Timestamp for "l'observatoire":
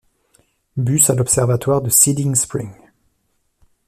1.13-1.83